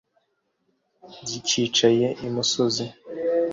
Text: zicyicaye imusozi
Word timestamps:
zicyicaye 1.29 2.07
imusozi 2.27 2.85